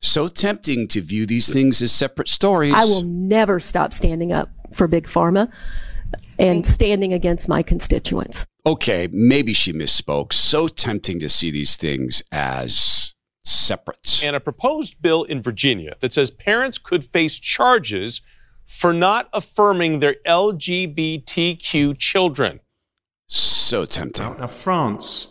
[0.00, 2.74] So tempting to view these things as separate stories.
[2.74, 5.52] I will never stop standing up for Big Pharma
[6.38, 8.46] and standing against my constituents.
[8.64, 10.32] Okay, maybe she misspoke.
[10.32, 14.22] So tempting to see these things as separate.
[14.24, 18.22] And a proposed bill in Virginia that says parents could face charges
[18.64, 22.60] for not affirming their LGBTQ children.
[23.26, 24.36] So tempting.
[24.38, 25.28] Now, France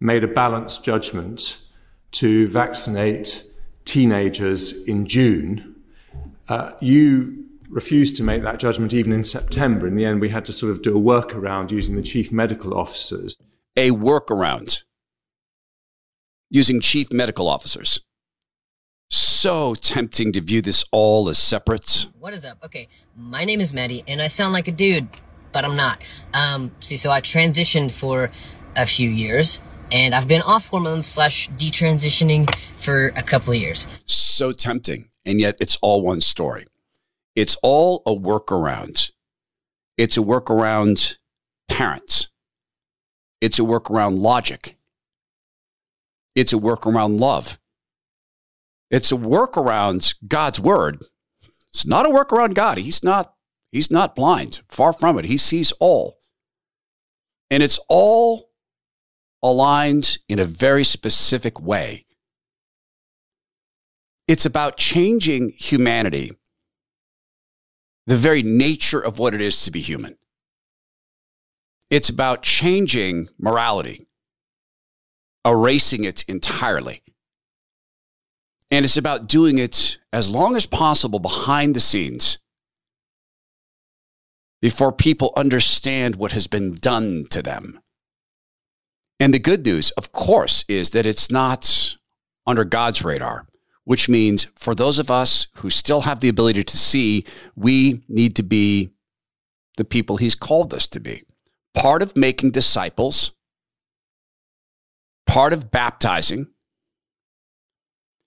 [0.00, 1.58] made a balanced judgment
[2.12, 3.44] to vaccinate
[3.84, 5.74] teenagers in June.
[6.48, 9.86] Uh, you refused to make that judgment even in September.
[9.86, 12.74] In the end, we had to sort of do a workaround using the chief medical
[12.78, 13.36] officers.
[13.76, 14.84] A workaround
[16.50, 18.00] using chief medical officers.
[19.10, 22.08] So tempting to view this all as separate.
[22.18, 22.58] What is up?
[22.64, 25.08] Okay, my name is Maddie, and I sound like a dude,
[25.52, 26.00] but I'm not.
[26.32, 28.30] Um, see, so I transitioned for
[28.76, 29.60] a few years,
[29.92, 32.48] and I've been off hormones slash detransitioning
[32.84, 34.02] for a couple of years.
[34.06, 36.64] So tempting, and yet it's all one story.
[37.34, 39.10] It's all a workaround.
[39.96, 41.16] It's a workaround
[41.68, 42.28] parents.
[43.40, 44.76] It's a workaround logic.
[46.34, 47.58] It's a workaround love.
[48.90, 51.02] It's a workaround God's word.
[51.70, 52.78] It's not a workaround God.
[52.78, 53.34] He's not,
[53.72, 54.62] he's not blind.
[54.68, 55.24] Far from it.
[55.24, 56.18] He sees all.
[57.50, 58.50] And it's all
[59.42, 62.03] aligned in a very specific way.
[64.26, 66.32] It's about changing humanity,
[68.06, 70.16] the very nature of what it is to be human.
[71.90, 74.06] It's about changing morality,
[75.44, 77.02] erasing it entirely.
[78.70, 82.38] And it's about doing it as long as possible behind the scenes
[84.62, 87.78] before people understand what has been done to them.
[89.20, 91.94] And the good news, of course, is that it's not
[92.46, 93.46] under God's radar,
[93.84, 98.34] which means for those of us who still have the ability to see, we need
[98.36, 98.90] to be
[99.76, 101.22] the people He's called us to be.
[101.74, 103.32] Part of making disciples,
[105.26, 106.48] part of baptizing,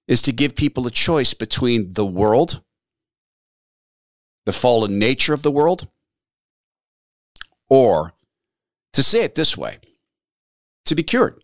[0.08, 2.62] is to give people a choice between the world,
[4.46, 5.88] the fallen nature of the world,
[7.70, 8.14] or
[8.94, 9.78] to say it this way
[10.86, 11.42] to be cured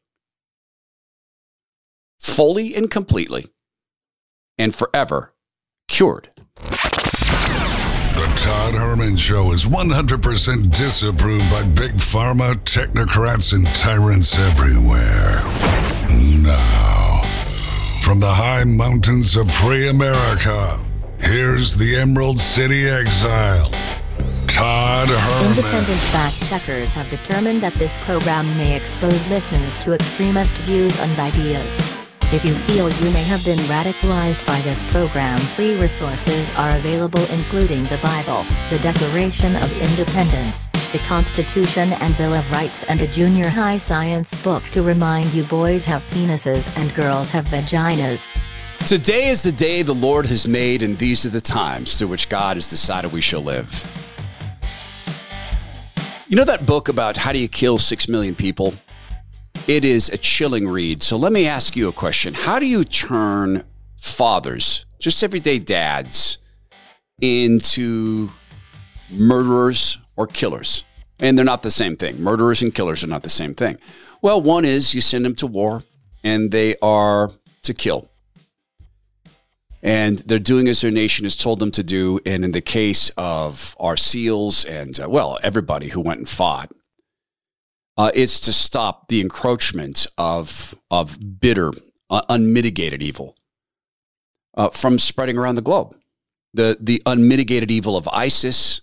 [2.20, 3.46] fully and completely
[4.58, 5.34] and forever
[5.88, 6.30] cured.
[6.56, 15.42] The Todd Herman Show is 100% disapproved by big pharma, technocrats, and tyrants everywhere.
[16.42, 17.22] Now,
[18.02, 20.80] from the high mountains of free America,
[21.20, 23.72] here's the Emerald City Exile,
[24.48, 25.58] Todd Herman.
[25.58, 31.18] Independent fact checkers have determined that this program may expose listeners to extremist views and
[31.18, 32.03] ideas.
[32.34, 37.24] If you feel you may have been radicalized by this program, free resources are available,
[37.26, 43.08] including the Bible, the Declaration of Independence, the Constitution and Bill of Rights, and a
[43.08, 48.28] junior high science book to remind you boys have penises and girls have vaginas.
[48.88, 52.30] Today is the day the Lord has made, and these are the times through which
[52.30, 53.88] God has decided we shall live.
[56.28, 58.74] You know that book about how do you kill six million people?
[59.66, 61.02] It is a chilling read.
[61.04, 62.34] So let me ask you a question.
[62.34, 63.64] How do you turn
[63.96, 66.38] fathers, just everyday dads,
[67.22, 68.30] into
[69.10, 70.84] murderers or killers?
[71.20, 72.22] And they're not the same thing.
[72.22, 73.78] Murderers and killers are not the same thing.
[74.22, 75.84] Well, one is you send them to war
[76.26, 77.32] and they are
[77.62, 78.10] to kill.
[79.82, 82.20] And they're doing as their nation has told them to do.
[82.26, 86.70] And in the case of our SEALs and, uh, well, everybody who went and fought,
[87.98, 91.72] uh, it's to stop the encroachment of, of bitter,
[92.10, 93.36] uh, unmitigated evil
[94.56, 95.96] uh, from spreading around the globe.
[96.54, 98.82] The, the unmitigated evil of ISIS,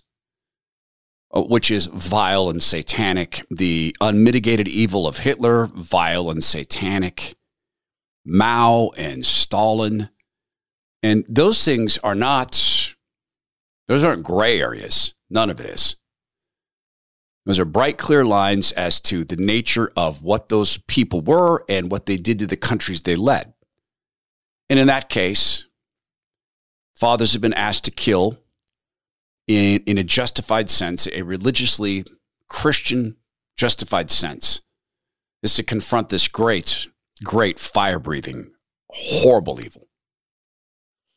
[1.33, 7.35] uh, which is vile and satanic, the unmitigated evil of Hitler, vile and satanic,
[8.25, 10.09] Mao and Stalin.
[11.03, 12.95] And those things are not,
[13.87, 15.13] those aren't gray areas.
[15.29, 15.95] None of it is.
[17.45, 21.91] Those are bright, clear lines as to the nature of what those people were and
[21.91, 23.53] what they did to the countries they led.
[24.69, 25.67] And in that case,
[26.95, 28.37] fathers have been asked to kill
[29.47, 32.05] in, in a justified sense, a religiously
[32.47, 33.17] Christian
[33.57, 34.61] justified sense,
[35.41, 36.87] is to confront this great,
[37.23, 38.51] great fire breathing,
[38.89, 39.87] horrible evil.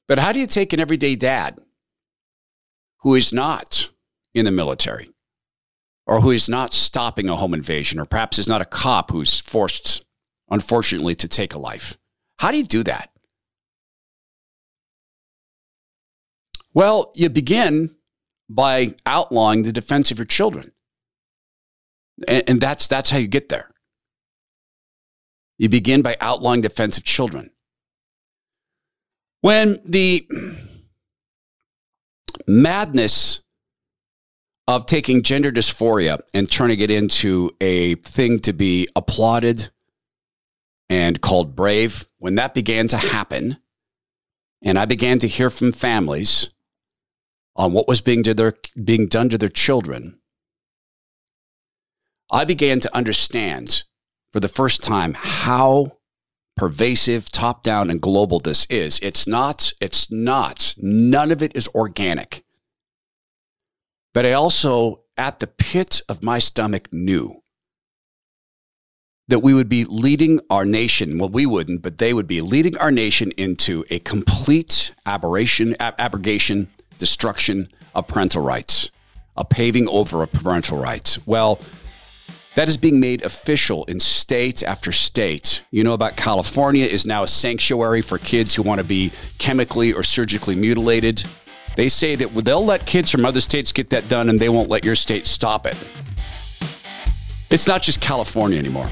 [0.08, 1.58] But how do you take an everyday dad
[3.00, 3.90] who is not
[4.34, 5.10] in the military
[6.06, 9.40] or who is not stopping a home invasion or perhaps is not a cop who's
[9.40, 10.04] forced,
[10.50, 11.96] unfortunately, to take a life?
[12.38, 13.10] How do you do that?
[16.74, 17.94] Well, you begin
[18.48, 20.72] by outlawing the defense of your children.
[22.28, 23.70] And, and that's, that's how you get there.
[25.56, 27.50] You begin by outlawing defense of children.
[29.40, 30.26] When the
[32.46, 33.40] madness
[34.66, 39.70] of taking gender dysphoria and turning it into a thing to be applauded
[40.88, 43.56] and called brave, when that began to happen,
[44.62, 46.50] and I began to hear from families
[47.56, 50.18] on what was being, to their, being done to their children,
[52.30, 53.84] I began to understand
[54.32, 55.98] for the first time how
[56.56, 58.98] pervasive, top down, and global this is.
[59.00, 62.43] It's not, it's not, none of it is organic.
[64.14, 67.42] But I also, at the pit of my stomach, knew
[69.26, 71.18] that we would be leading our nation.
[71.18, 75.96] Well, we wouldn't, but they would be leading our nation into a complete aberration, ab-
[75.98, 76.68] abrogation,
[76.98, 78.92] destruction of parental rights,
[79.36, 81.18] a paving over of parental rights.
[81.26, 81.58] Well,
[82.54, 85.64] that is being made official in state after state.
[85.72, 89.92] You know about California is now a sanctuary for kids who want to be chemically
[89.92, 91.24] or surgically mutilated.
[91.76, 94.68] They say that they'll let kids from other states get that done and they won't
[94.68, 95.76] let your state stop it.
[97.50, 98.90] It's not just California anymore.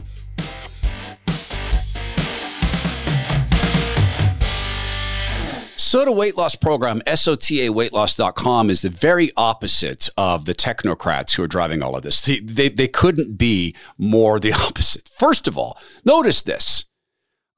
[5.93, 11.83] SOTA weight loss program, SOTAweightloss.com, is the very opposite of the technocrats who are driving
[11.83, 12.23] all of this.
[12.23, 15.11] They, they, they couldn't be more the opposite.
[15.15, 16.87] First of all, notice this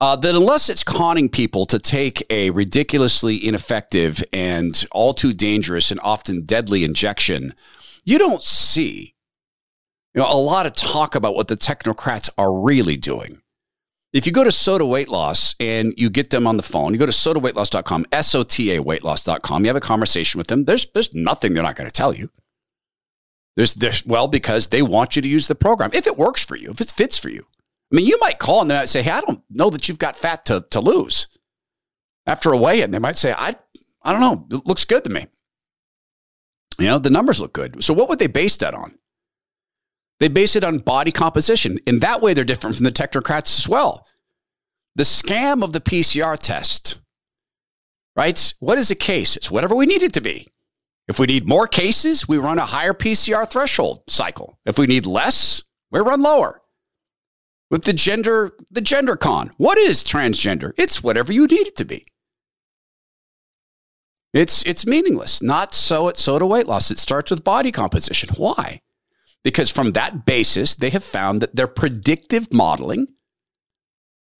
[0.05, 5.91] uh, that unless it's conning people to take a ridiculously ineffective and all too dangerous
[5.91, 7.55] and often deadly injection,
[8.05, 9.15] you don't see
[10.12, 13.41] you know, a lot of talk about what the technocrats are really doing.
[14.12, 16.99] If you go to SOTA Weight Loss and you get them on the phone, you
[16.99, 20.67] go to sotaweightloss.com, S O T A weightloss.com, you have a conversation with them.
[20.67, 22.31] There's, there's nothing they're not going to tell you.
[23.56, 25.93] There's, there's, well, because they want you to use the program.
[25.95, 27.47] If it works for you, if it fits for you.
[27.94, 30.00] I mean, you might call and they might say, Hey, I don't know that you've
[30.00, 31.29] got fat to, to lose.
[32.26, 33.55] After a weigh in, they might say, I,
[34.02, 35.29] I don't know, it looks good to me.
[36.76, 37.85] You know, the numbers look good.
[37.85, 38.99] So, what would they base that on?
[40.19, 41.79] They base it on body composition.
[41.87, 44.08] In that way, they're different from the technocrats as well.
[44.96, 46.99] The scam of the PCR test,
[48.17, 48.55] right?
[48.58, 49.37] What is a case?
[49.37, 50.49] It's whatever we need it to be.
[51.06, 54.58] If we need more cases, we run a higher PCR threshold cycle.
[54.67, 55.62] If we need less,
[55.93, 56.58] we run lower.
[57.75, 60.71] With the gender, the gender con, what is transgender?
[60.76, 62.06] It's whatever you need it to be.
[64.32, 65.43] It's it's meaningless.
[65.43, 66.93] Not so at SOTA weight loss.
[66.93, 68.29] It starts with body composition.
[68.37, 68.81] Why?
[69.43, 73.09] Because from that basis, they have found that their predictive modeling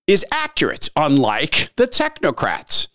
[0.07, 2.87] is accurate, unlike the technocrats.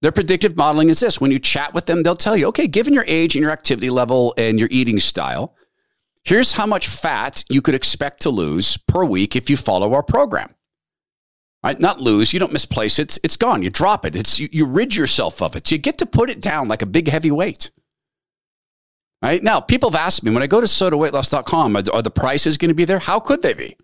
[0.00, 2.94] Their predictive modeling is this when you chat with them, they'll tell you, okay, given
[2.94, 5.56] your age and your activity level and your eating style,
[6.24, 10.02] here's how much fat you could expect to lose per week if you follow our
[10.02, 10.54] program.
[11.62, 11.80] Right?
[11.80, 13.62] Not lose, you don't misplace it, it's, it's gone.
[13.62, 14.14] You drop it.
[14.14, 15.70] It's you, you rid yourself of it.
[15.70, 17.70] You get to put it down like a big heavy weight.
[19.22, 19.42] Right?
[19.42, 22.68] Now, people have asked me when I go to sotaweightloss.com, are, are the prices going
[22.68, 22.98] to be there?
[22.98, 23.76] How could they be?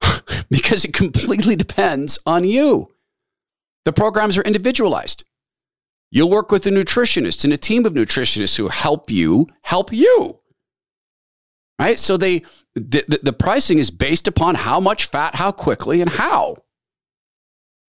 [0.50, 2.90] because it completely depends on you.
[3.84, 5.24] The programs are individualized.
[6.10, 10.40] You'll work with a nutritionist and a team of nutritionists who help you help you.
[11.78, 11.98] Right?
[11.98, 12.42] So they
[12.74, 16.56] the, the pricing is based upon how much fat, how quickly, and how.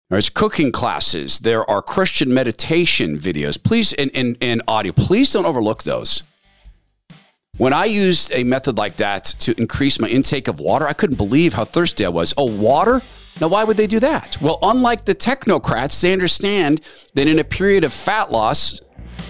[0.09, 1.41] There's cooking classes.
[1.41, 3.63] There are Christian meditation videos.
[3.63, 4.93] Please, and, and, and audio.
[4.93, 6.23] Please don't overlook those.
[7.59, 11.17] When I used a method like that to increase my intake of water, I couldn't
[11.17, 12.33] believe how thirsty I was.
[12.39, 13.03] Oh, water?
[13.41, 14.41] Now, why would they do that?
[14.41, 16.81] Well, unlike the technocrats, they understand
[17.15, 18.81] that in a period of fat loss,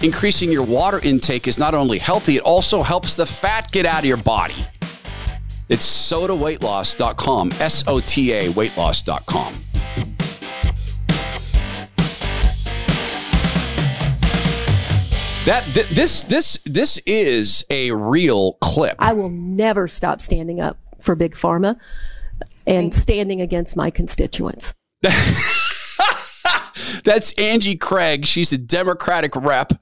[0.01, 3.99] increasing your water intake is not only healthy, it also helps the fat get out
[3.99, 4.55] of your body.
[5.69, 9.53] It's sotaweightloss.com, S O T A weightloss.com.
[15.45, 18.95] That th- this this this is a real clip.
[18.99, 21.79] I will never stop standing up for big pharma
[22.67, 24.75] and standing against my constituents.
[27.03, 28.25] That's Angie Craig.
[28.25, 29.73] She's a Democratic rep.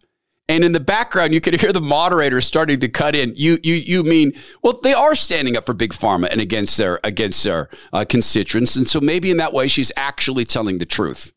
[0.47, 3.33] And in the background, you can hear the moderator starting to cut in.
[3.35, 4.33] You, you, you mean?
[4.63, 8.75] Well, they are standing up for big pharma and against their against their uh, constituents,
[8.75, 11.33] and so maybe in that way, she's actually telling the truth.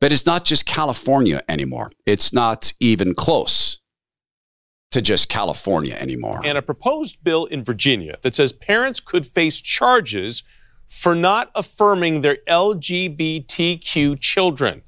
[0.00, 1.92] But it's not just California anymore.
[2.06, 3.80] It's not even close
[4.90, 6.40] to just California anymore.
[6.44, 10.42] And a proposed bill in Virginia that says parents could face charges
[10.90, 14.82] for not affirming their LGBTQ children.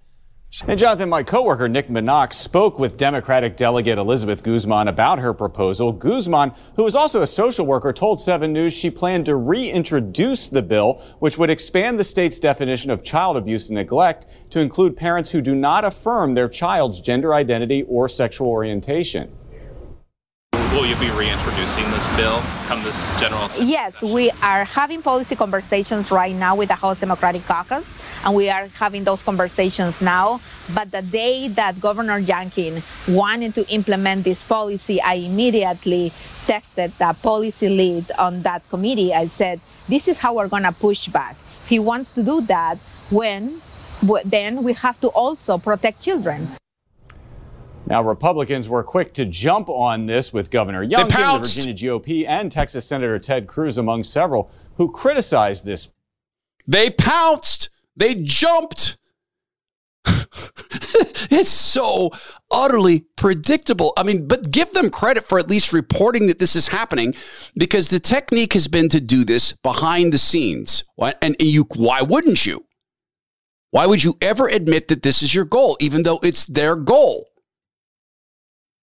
[0.67, 5.93] And Jonathan, my coworker Nick Minock spoke with Democratic delegate Elizabeth Guzman about her proposal.
[5.93, 10.61] Guzman, who is also a social worker, told 7 News she planned to reintroduce the
[10.61, 15.31] bill, which would expand the state's definition of child abuse and neglect to include parents
[15.31, 19.35] who do not affirm their child's gender identity or sexual orientation.
[20.73, 23.47] Will you be reintroducing this bill come this general?
[23.61, 27.85] Yes, we are having policy conversations right now with the House Democratic Caucus
[28.25, 30.41] and we are having those conversations now.
[30.75, 32.81] But the day that Governor Youngkin
[33.15, 36.09] wanted to implement this policy, I immediately
[36.49, 39.13] texted the policy lead on that committee.
[39.13, 41.33] I said, "This is how we're going to push back.
[41.33, 42.79] If he wants to do that,
[43.11, 43.61] when
[44.25, 46.49] then we have to also protect children."
[47.87, 52.51] Now, Republicans were quick to jump on this with Governor Youngkin, the Virginia GOP, and
[52.51, 55.89] Texas Senator Ted Cruz among several who criticized this.
[56.67, 57.71] They pounced.
[57.97, 58.99] They jumped.
[60.07, 62.11] it's so
[62.51, 63.93] utterly predictable.
[63.97, 67.15] I mean, but give them credit for at least reporting that this is happening
[67.57, 70.85] because the technique has been to do this behind the scenes.
[71.21, 72.65] And, you, why wouldn't you?
[73.71, 77.32] Why would you ever admit that this is your goal, even though it's their goal?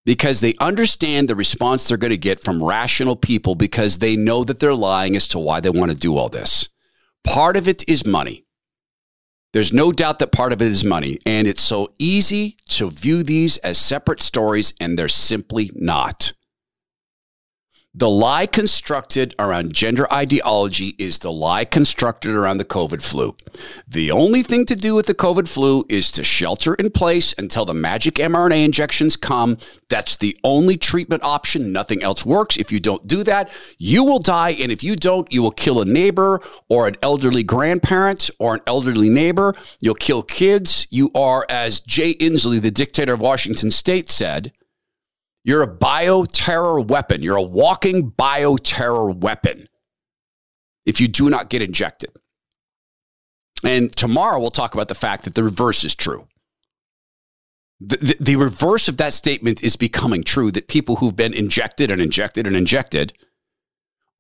[0.10, 4.44] Because they understand the response they're going to get from rational people because they know
[4.44, 6.68] that they're lying as to why they want to do all this.
[7.24, 8.44] Part of it is money.
[9.54, 13.22] There's no doubt that part of it is money, and it's so easy to view
[13.22, 16.34] these as separate stories, and they're simply not.
[17.96, 23.36] The lie constructed around gender ideology is the lie constructed around the COVID flu.
[23.88, 27.66] The only thing to do with the COVID flu is to shelter in place until
[27.66, 29.58] the magic mRNA injections come.
[29.90, 31.72] That's the only treatment option.
[31.72, 32.58] Nothing else works.
[32.58, 34.52] If you don't do that, you will die.
[34.52, 38.62] And if you don't, you will kill a neighbor or an elderly grandparent or an
[38.68, 39.56] elderly neighbor.
[39.82, 40.86] You'll kill kids.
[40.92, 44.54] You are, as Jay Inslee, the dictator of Washington state, said,
[45.44, 47.24] you're a bioterror weapon.
[47.24, 49.68] You're a walking bioterror weapon
[50.86, 52.12] if you do not get injected.
[53.64, 56.28] And tomorrow we'll talk about the fact that the reverse is true.
[57.82, 61.92] The, the, the, reverse of that statement is becoming true that people who've been injected
[61.92, 63.14] and injected and injected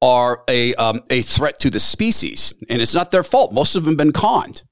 [0.01, 2.53] are a, um, a threat to the species.
[2.69, 3.51] And it's not their fault.
[3.51, 4.63] Most of them have been conned.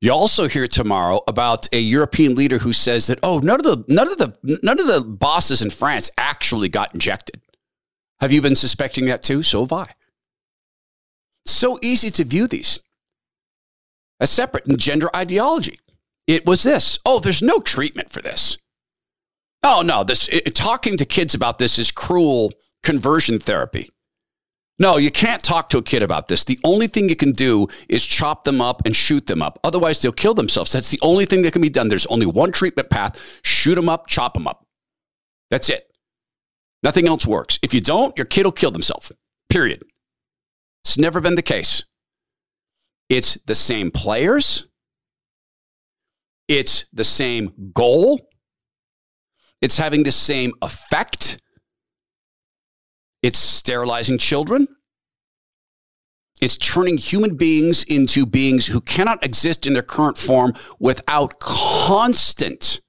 [0.00, 3.84] You also hear tomorrow about a European leader who says that oh none of the
[3.88, 7.40] none of the none of the bosses in France actually got injected.
[8.20, 9.42] Have you been suspecting that too?
[9.42, 9.92] So have I.
[11.46, 12.78] So easy to view these
[14.20, 15.78] as separate gender ideology.
[16.26, 16.98] It was this.
[17.06, 18.58] Oh, there's no treatment for this.
[19.62, 23.88] Oh no, this it, talking to kids about this is cruel conversion therapy.
[24.78, 26.44] No, you can't talk to a kid about this.
[26.44, 29.58] The only thing you can do is chop them up and shoot them up.
[29.64, 30.72] Otherwise, they'll kill themselves.
[30.72, 31.88] That's the only thing that can be done.
[31.88, 34.66] There's only one treatment path shoot them up, chop them up.
[35.50, 35.90] That's it.
[36.82, 37.58] Nothing else works.
[37.62, 39.12] If you don't, your kid will kill themselves.
[39.48, 39.82] Period.
[40.84, 41.84] It's never been the case.
[43.08, 44.66] It's the same players,
[46.48, 48.28] it's the same goal,
[49.60, 51.40] it's having the same effect
[53.22, 54.68] it's sterilizing children.
[56.40, 62.80] It's turning human beings into beings who cannot exist in their current form without constant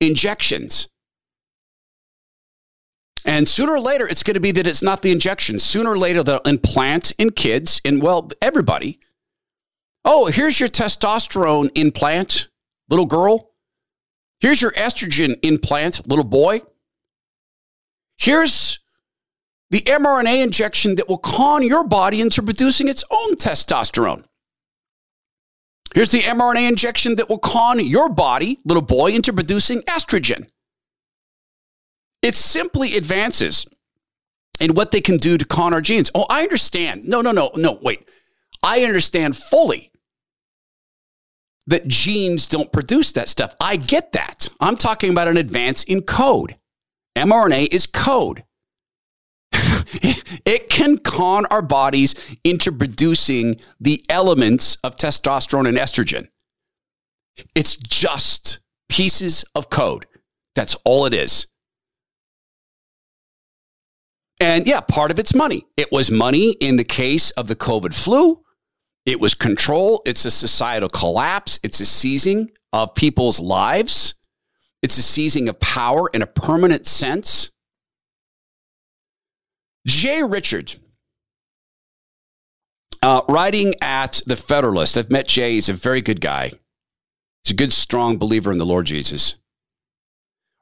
[0.00, 0.88] injections.
[3.24, 5.58] And sooner or later, it's going to be that it's not the injection.
[5.58, 9.00] Sooner or later, they'll implant in kids and, well, everybody.
[10.04, 12.48] Oh, here's your testosterone implant,
[12.88, 13.50] little girl.
[14.40, 16.62] Here's your estrogen implant, little boy.
[18.16, 18.80] Here's
[19.70, 24.24] the mRNA injection that will con your body into producing its own testosterone.
[25.94, 30.48] Here's the mRNA injection that will con your body, little boy, into producing estrogen.
[32.22, 33.66] It simply advances
[34.60, 36.10] in what they can do to con our genes.
[36.14, 37.04] Oh, I understand.
[37.04, 38.08] No, no, no, no, wait.
[38.62, 39.92] I understand fully
[41.66, 43.54] that genes don't produce that stuff.
[43.60, 44.48] I get that.
[44.58, 46.56] I'm talking about an advance in code.
[47.16, 48.42] mRNA is code.
[49.92, 52.14] It can con our bodies
[52.44, 56.28] into producing the elements of testosterone and estrogen.
[57.54, 60.06] It's just pieces of code.
[60.54, 61.46] That's all it is.
[64.40, 65.64] And yeah, part of it's money.
[65.76, 68.42] It was money in the case of the COVID flu.
[69.04, 70.02] It was control.
[70.04, 71.58] It's a societal collapse.
[71.62, 74.14] It's a seizing of people's lives.
[74.82, 77.50] It's a seizing of power in a permanent sense.
[79.88, 80.76] Jay Richards,
[83.02, 84.98] uh, writing at The Federalist.
[84.98, 85.54] I've met Jay.
[85.54, 86.52] He's a very good guy.
[87.42, 89.36] He's a good, strong believer in the Lord Jesus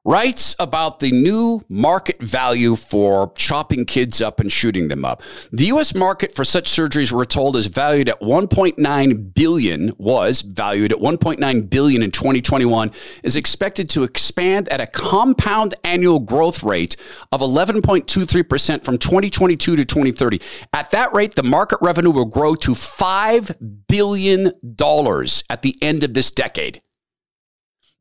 [0.07, 5.21] writes about the new market value for chopping kids up and shooting them up.
[5.51, 10.93] The US market for such surgeries we're told is valued at 1.9 billion was valued
[10.93, 12.93] at 1.9 billion in 2021
[13.25, 16.97] is expected to expand at a compound annual growth rate
[17.33, 20.41] of 11.23% from 2022 to 2030.
[20.73, 23.57] At that rate the market revenue will grow to 5
[23.89, 26.81] billion dollars at the end of this decade.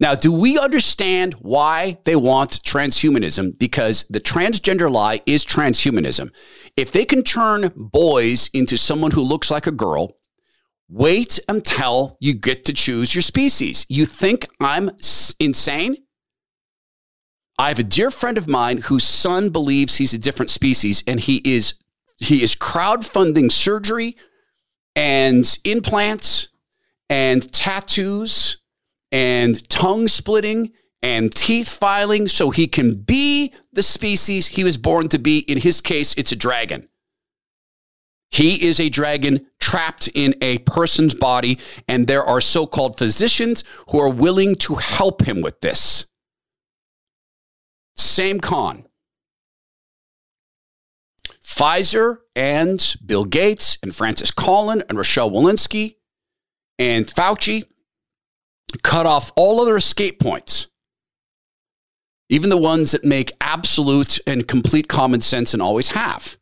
[0.05, 3.57] Now, do we understand why they want transhumanism?
[3.57, 6.31] Because the transgender lie is transhumanism.
[6.77, 10.15] If they can turn boys into someone who looks like a girl,
[10.87, 13.87] wait until you get to choose your species.
[13.89, 14.91] You think I'm
[15.39, 15.97] insane?
[17.57, 21.19] I have a dear friend of mine whose son believes he's a different species and
[21.19, 21.79] he is
[22.19, 24.17] he is crowdfunding surgery
[24.95, 26.49] and implants
[27.09, 28.59] and tattoos
[29.15, 35.07] and tongue splitting and teeth filing so he can be the species he was born
[35.07, 35.39] to be.
[35.39, 36.89] In his case, it's a dragon.
[38.29, 43.63] He is a dragon trapped in a person's body, and there are so called physicians
[43.87, 46.07] who are willing to help him with this.
[47.95, 48.83] Same con.
[51.41, 55.95] Pfizer and Bill Gates and Francis Collin and Rochelle Walensky
[56.77, 57.63] and Fauci
[58.83, 60.67] cut off all other escape points,
[62.29, 66.37] even the ones that make absolute and complete common sense and always have.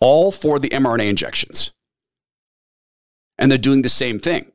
[0.00, 1.72] All for the mRNA injections.
[3.38, 4.52] And they're doing the same thing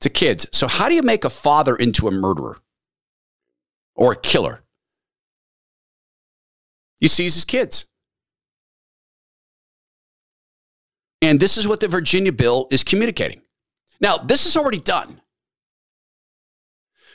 [0.00, 0.46] to kids.
[0.52, 2.58] So, how do you make a father into a murderer
[3.94, 4.62] or a killer?
[7.00, 7.86] He sees his kids.
[11.22, 13.42] And this is what the Virginia bill is communicating.
[14.00, 15.20] Now, this is already done.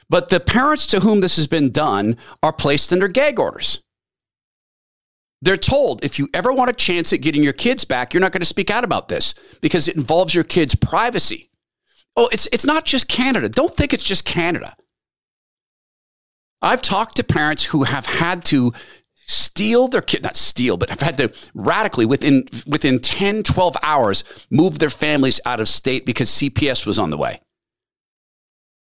[0.10, 3.82] But the parents to whom this has been done are placed under gag orders.
[5.41, 8.32] They're told if you ever want a chance at getting your kids back, you're not
[8.32, 11.49] going to speak out about this because it involves your kids' privacy.
[12.15, 13.49] Oh, it's, it's not just Canada.
[13.49, 14.75] Don't think it's just Canada.
[16.62, 18.73] I've talked to parents who have had to
[19.32, 24.24] steal their kid, not steal, but have had to radically within within 10, 12 hours
[24.50, 27.39] move their families out of state because CPS was on the way.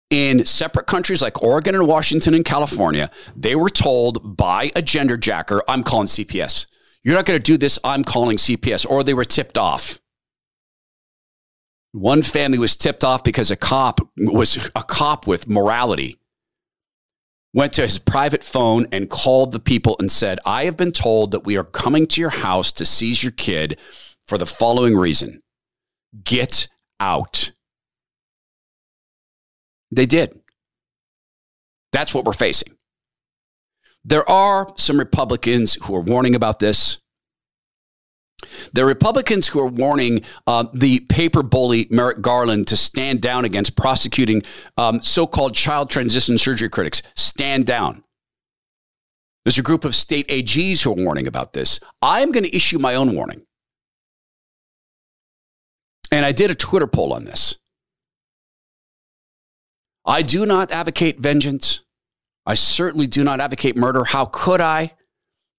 [0.10, 5.18] In separate countries like Oregon and Washington and California, they were told by a gender
[5.18, 6.68] jacker, I'm calling CPS.
[7.04, 8.90] You're not going to do this, I'm calling CPS.
[8.90, 10.00] Or they were tipped off.
[11.92, 16.18] One family was tipped off because a cop was a cop with morality
[17.58, 21.32] went to his private phone and called the people and said, I have been told
[21.32, 23.80] that we are coming to your house to seize your kid
[24.28, 25.42] for the following reason
[26.24, 27.52] get out.
[29.90, 30.40] They did.
[31.92, 32.74] That's what we're facing.
[34.06, 37.00] There are some Republicans who are warning about this.
[38.74, 43.76] The Republicans who are warning uh, the paper bully Merrick Garland to stand down against
[43.76, 44.44] prosecuting
[44.78, 48.04] um, so called child transition surgery critics, stand down.
[49.44, 51.80] There's a group of state AGs who are warning about this.
[52.02, 53.44] I'm going to issue my own warning.
[56.12, 57.58] And I did a Twitter poll on this.
[60.06, 61.82] I do not advocate vengeance.
[62.46, 64.06] I certainly do not advocate murder.
[64.06, 64.94] How could I?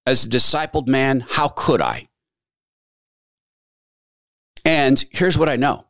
[0.05, 2.08] As a discipled man, how could I?
[4.65, 5.85] And here's what I know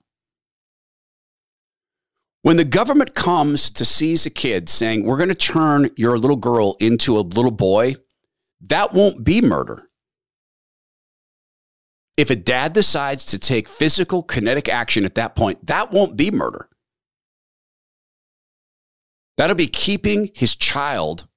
[2.41, 6.37] when the government comes to seize a kid saying, we're going to turn your little
[6.37, 7.95] girl into a little boy,
[8.61, 9.89] that won't be murder.
[12.15, 16.31] If a dad decides to take physical kinetic action at that point, that won't be
[16.31, 16.69] murder.
[19.37, 21.27] That'll be keeping his child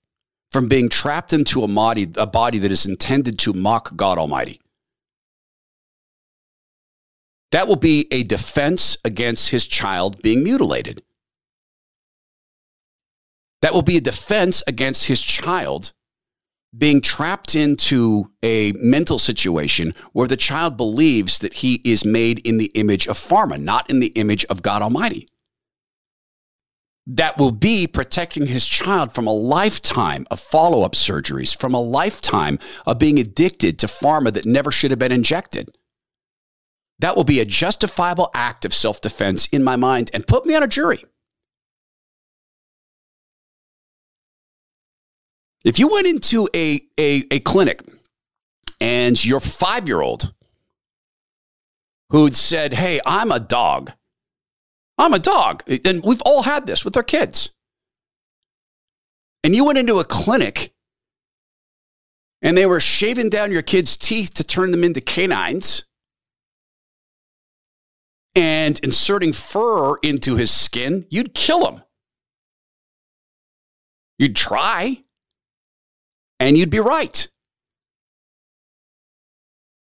[0.50, 4.61] from being trapped into a body, a body that is intended to mock God Almighty.
[7.52, 11.02] That will be a defense against his child being mutilated.
[13.60, 15.92] That will be a defense against his child
[16.76, 22.56] being trapped into a mental situation where the child believes that he is made in
[22.56, 25.28] the image of pharma, not in the image of God Almighty.
[27.06, 31.80] That will be protecting his child from a lifetime of follow up surgeries, from a
[31.80, 35.76] lifetime of being addicted to pharma that never should have been injected.
[37.02, 40.54] That will be a justifiable act of self defense in my mind and put me
[40.54, 41.02] on a jury.
[45.64, 47.82] If you went into a, a, a clinic
[48.80, 50.32] and your five year old
[52.10, 53.90] who'd said, Hey, I'm a dog,
[54.96, 55.64] I'm a dog.
[55.84, 57.50] And we've all had this with our kids.
[59.42, 60.72] And you went into a clinic
[62.42, 65.84] and they were shaving down your kid's teeth to turn them into canines
[68.34, 71.82] and inserting fur into his skin, you'd kill him.
[74.18, 75.02] You'd try,
[76.38, 77.28] and you'd be right.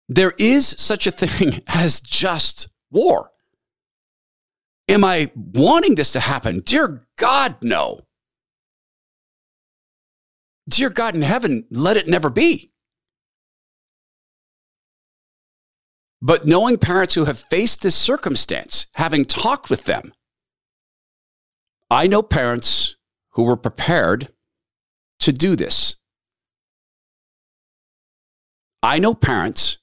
[0.08, 3.32] There is such a thing as just war.
[4.88, 6.60] Am I wanting this to happen?
[6.60, 8.02] Dear God, no.
[10.70, 12.70] Dear God in heaven, let it never be.
[16.22, 20.14] But knowing parents who have faced this circumstance, having talked with them,
[21.90, 22.96] I know parents
[23.32, 24.30] who were prepared
[25.22, 25.96] to do this.
[28.84, 29.78] I know parents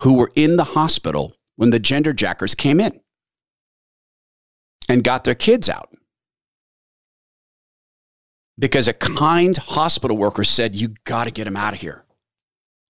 [0.00, 3.00] who were in the hospital when the gender jackers came in
[4.88, 5.90] and got their kids out.
[8.58, 12.01] Because a kind hospital worker said, You got to get them out of here.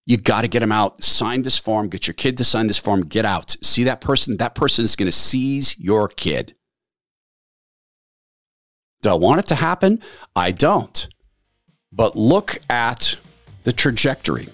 [0.04, 1.04] You got to get them out.
[1.04, 1.88] Sign this form.
[1.88, 3.02] Get your kid to sign this form.
[3.02, 3.56] Get out.
[3.62, 4.36] See that person?
[4.38, 6.56] That person is going to seize your kid.
[9.02, 10.00] Do I want it to happen?
[10.34, 11.08] I don't.
[11.92, 13.16] But look at
[13.64, 14.48] the trajectory.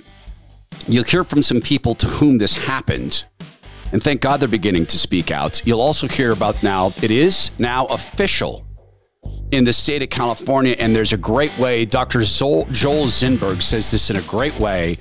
[0.87, 3.25] You'll hear from some people to whom this happened.
[3.93, 5.67] And thank God they're beginning to speak out.
[5.67, 8.67] You'll also hear about now, it is now official
[9.51, 10.77] in the state of California.
[10.79, 12.21] And there's a great way, Dr.
[12.21, 14.99] Joel Zinberg says this in a great way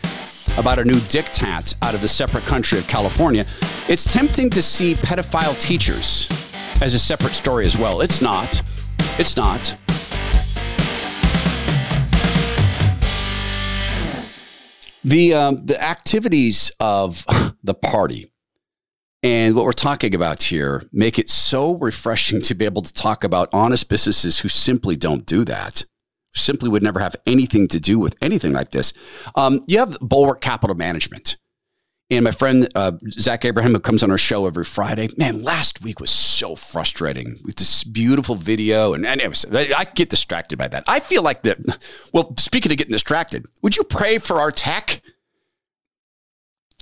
[0.57, 3.45] about a new diktat out of the separate country of California.
[3.87, 6.29] It's tempting to see pedophile teachers
[6.81, 8.01] as a separate story as well.
[8.01, 8.61] It's not.
[9.17, 9.75] It's not.
[15.03, 17.25] The, um, the activities of
[17.63, 18.31] the party
[19.23, 23.23] and what we're talking about here make it so refreshing to be able to talk
[23.23, 25.83] about honest businesses who simply don't do that
[26.37, 28.93] simply would never have anything to do with anything like this.
[29.35, 31.37] Um, you have Bulwark Capital Management.
[32.09, 35.81] And my friend uh, Zach Abraham, who comes on our show every Friday, man, last
[35.81, 38.93] week was so frustrating with this beautiful video.
[38.93, 40.85] And, and was, I, get distracted by that.
[40.87, 41.57] I feel like that.
[42.13, 45.01] Well, speaking of getting distracted, would you pray for our tech?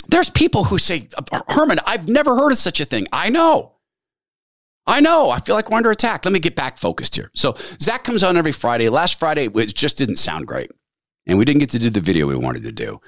[0.07, 1.09] There's people who say,
[1.49, 3.07] Herman, I've never heard of such a thing.
[3.11, 3.74] I know.
[4.87, 5.29] I know.
[5.31, 6.25] I feel like we're under attack.
[6.25, 7.31] Let me get back focused here.
[7.33, 8.89] So Zach comes on every Friday.
[8.89, 10.71] Last Friday, it just didn't sound great.
[11.25, 13.01] And we didn't get to do the video we wanted to do.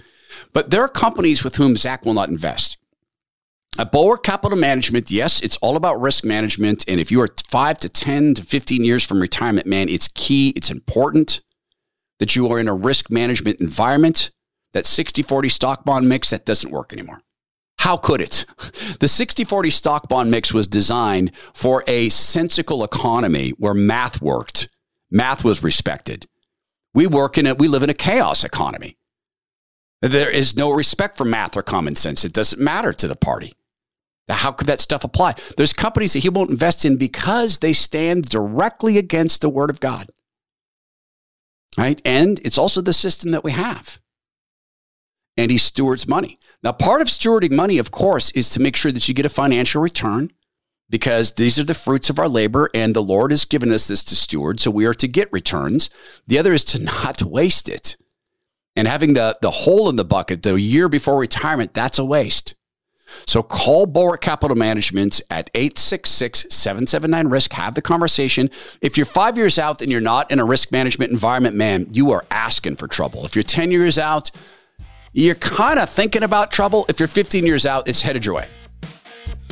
[0.54, 2.78] But there are companies with whom Zach will not invest.
[3.80, 6.84] At Bulwark Capital Management, yes, it's all about risk management.
[6.88, 10.50] And if you are five to 10 to 15 years from retirement, man, it's key.
[10.56, 11.42] It's important
[12.18, 14.32] that you are in a risk management environment.
[14.74, 17.22] That 60 40 stock bond mix, that doesn't work anymore.
[17.88, 18.46] How could it?
[19.00, 24.68] The 60 40 stock bond mix was designed for a sensical economy where math worked,
[25.10, 26.28] math was respected.
[26.94, 28.98] We work in it, we live in a chaos economy.
[30.02, 32.26] There is no respect for math or common sense.
[32.26, 33.54] It doesn't matter to the party.
[34.28, 35.36] How could that stuff apply?
[35.56, 39.80] There's companies that he won't invest in because they stand directly against the word of
[39.80, 40.10] God.
[41.78, 42.02] Right?
[42.04, 44.02] And it's also the system that we have.
[45.38, 46.38] And he stewards money.
[46.64, 49.30] Now, part of stewarding money, of course, is to make sure that you get a
[49.30, 50.32] financial return
[50.90, 54.04] because these are the fruits of our labor and the Lord has given us this
[54.06, 54.60] to steward.
[54.60, 55.90] So we are to get returns.
[56.26, 57.98] The other is to not waste it.
[58.76, 62.56] And having the, the hole in the bucket the year before retirement, that's a waste.
[63.26, 67.54] So call Bulwark Capital Management at 866-779-RISK.
[67.54, 68.50] Have the conversation.
[68.82, 72.12] If you're five years out and you're not in a risk management environment, man, you
[72.12, 73.26] are asking for trouble.
[73.26, 74.32] If you're 10 years out,
[75.26, 76.86] you're kind of thinking about trouble.
[76.90, 78.48] If you're 15 years out, it's headed your way.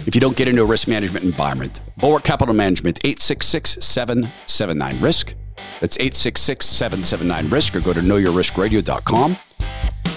[0.06, 5.34] If you don't get into a risk management environment, Bulwark Capital Management, 866 779 RISK.
[5.82, 9.38] That's 866 779 RISK or go to knowyourriskradio.com.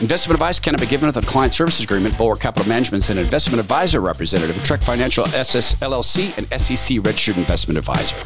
[0.01, 2.19] Investment advice cannot be given without a client services agreement.
[2.19, 6.99] Bulwark Capital Management is an investment advisor representative of Trek Financial SS LLC and SEC
[7.03, 8.17] registered investment advisor.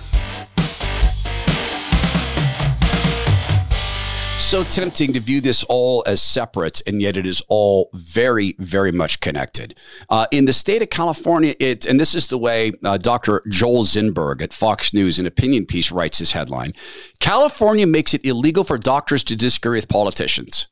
[4.53, 8.93] So tempting to view this all as separate, and yet it is all very, very
[8.93, 9.75] much connected.
[10.11, 13.41] Uh, in the state of California, it and this is the way uh, Dr.
[13.49, 16.75] Joel Zinberg at Fox News, an opinion piece, writes his headline:
[17.19, 20.69] California makes it illegal for doctors to disagree with politicians.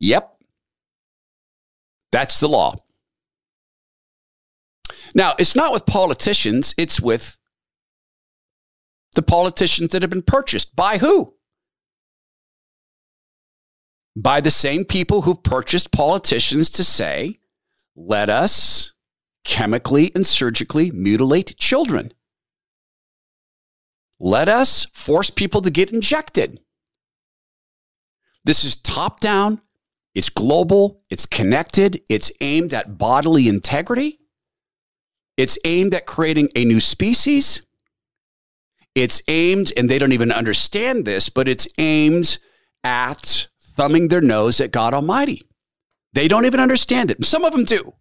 [0.00, 0.28] Yep,
[2.10, 2.74] that's the law.
[5.14, 7.38] Now, it's not with politicians; it's with
[9.12, 11.35] the politicians that have been purchased by who?
[14.16, 17.38] By the same people who've purchased politicians to say,
[17.94, 18.94] let us
[19.44, 22.12] chemically and surgically mutilate children.
[24.18, 26.60] Let us force people to get injected.
[28.44, 29.60] This is top down,
[30.14, 34.20] it's global, it's connected, it's aimed at bodily integrity,
[35.36, 37.62] it's aimed at creating a new species.
[38.94, 42.38] It's aimed, and they don't even understand this, but it's aimed
[42.82, 45.42] at thumbing their nose at God Almighty.
[46.12, 47.24] They don't even understand it.
[47.24, 47.92] Some of them do.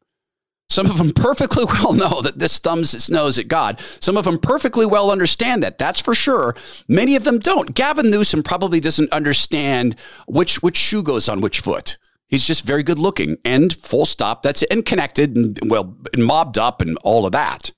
[0.70, 3.80] Some of them perfectly well know that this thumbs its nose at God.
[3.80, 5.78] Some of them perfectly well understand that.
[5.78, 6.56] That's for sure.
[6.88, 7.74] Many of them don't.
[7.76, 9.96] Gavin Newsom probably doesn't understand
[10.28, 11.98] which which shoe goes on which foot.
[12.28, 14.42] He's just very good looking and full stop.
[14.42, 14.72] That's it.
[14.72, 17.72] And connected and well and mobbed up and all of that.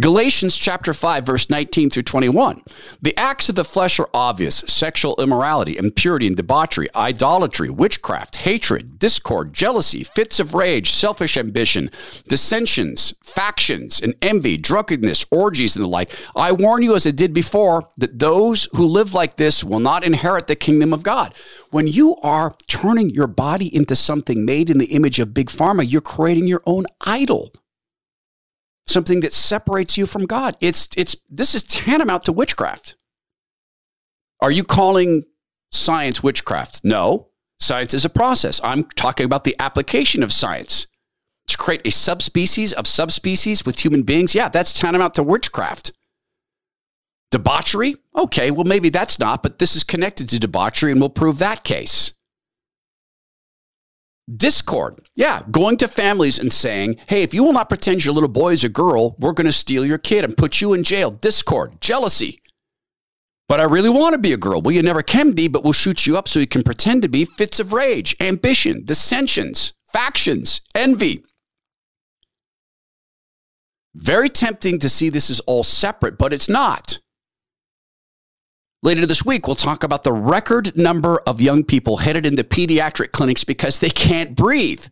[0.00, 2.62] Galatians chapter 5 verse 19 through 21.
[3.00, 8.98] The acts of the flesh are obvious: sexual immorality, impurity and debauchery, idolatry, witchcraft, hatred,
[8.98, 11.90] discord, jealousy, fits of rage, selfish ambition,
[12.28, 16.12] dissensions, factions, and envy, drunkenness, orgies and the like.
[16.34, 20.02] I warn you as I did before that those who live like this will not
[20.02, 21.34] inherit the kingdom of God.
[21.70, 25.88] When you are turning your body into something made in the image of big pharma,
[25.88, 27.52] you're creating your own idol
[28.86, 30.56] something that separates you from God.
[30.60, 32.96] It's it's this is tantamount to witchcraft.
[34.40, 35.24] Are you calling
[35.70, 36.80] science witchcraft?
[36.84, 37.28] No.
[37.58, 38.60] Science is a process.
[38.62, 40.86] I'm talking about the application of science.
[41.48, 45.92] To create a subspecies of subspecies with human beings, yeah, that's tantamount to witchcraft.
[47.30, 47.96] Debauchery?
[48.16, 51.64] Okay, well, maybe that's not, but this is connected to debauchery, and we'll prove that
[51.64, 52.12] case.
[54.34, 55.06] Discord.
[55.14, 58.52] Yeah, going to families and saying, hey, if you will not pretend your little boy
[58.52, 61.10] is a girl, we're going to steal your kid and put you in jail.
[61.10, 62.38] Discord, jealousy.
[63.48, 64.62] But I really want to be a girl.
[64.62, 67.08] Well, you never can be, but we'll shoot you up so you can pretend to
[67.08, 67.26] be.
[67.26, 71.22] Fits of rage, ambition, dissensions, factions, envy.
[73.94, 76.98] Very tempting to see this as all separate, but it's not.
[78.84, 83.12] Later this week, we'll talk about the record number of young people headed into pediatric
[83.12, 84.84] clinics because they can't breathe.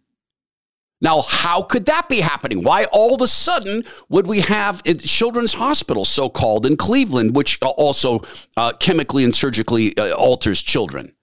[1.02, 2.62] Now, how could that be happening?
[2.62, 7.60] Why all of a sudden would we have children's hospital, so called, in Cleveland, which
[7.60, 8.22] also
[8.56, 11.14] uh, chemically and surgically uh, alters children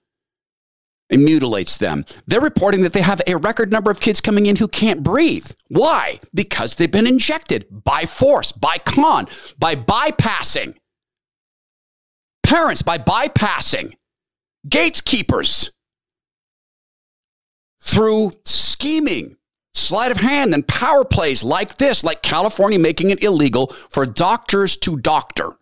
[1.10, 2.04] and mutilates them?
[2.28, 5.50] They're reporting that they have a record number of kids coming in who can't breathe.
[5.70, 6.20] Why?
[6.32, 9.26] Because they've been injected by force, by con,
[9.58, 10.76] by bypassing
[12.42, 13.94] parents by bypassing
[14.68, 15.70] gatekeepers
[17.80, 19.36] through scheming,
[19.74, 24.76] sleight of hand, and power plays like this, like California making it illegal for doctors
[24.78, 25.52] to doctor.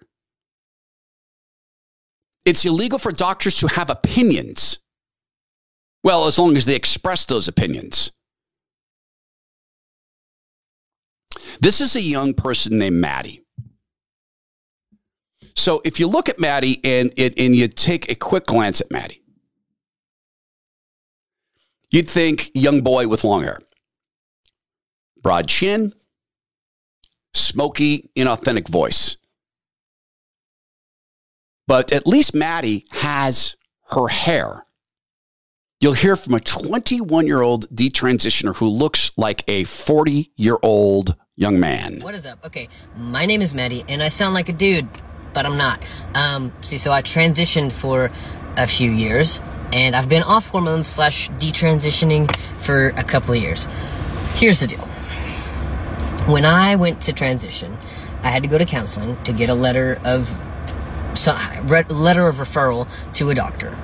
[2.44, 4.78] It's illegal for doctors to have opinions.
[6.02, 8.12] Well, as long as they express those opinions.
[11.60, 13.42] This is a young person named Maddie.
[15.58, 19.20] So if you look at Maddie and, and you take a quick glance at Maddie,
[21.90, 23.58] you'd think young boy with long hair,
[25.20, 25.92] broad chin,
[27.34, 29.16] smoky, inauthentic voice.
[31.66, 33.56] But at least Maddie has
[33.90, 34.64] her hair.
[35.80, 41.16] You'll hear from a 21 year old detransitioner who looks like a 40 year old
[41.34, 41.98] young man.
[42.00, 42.44] What is up?
[42.46, 44.88] Okay, my name is Maddie, and I sound like a dude
[45.38, 45.80] but I'm not.
[46.16, 48.10] Um, see, so I transitioned for
[48.56, 49.40] a few years,
[49.72, 52.28] and I've been off hormones slash detransitioning
[52.62, 53.68] for a couple of years.
[54.34, 54.84] Here's the deal.
[56.26, 57.78] When I went to transition,
[58.24, 60.28] I had to go to counseling to get a letter of
[61.88, 63.78] letter of referral to a doctor.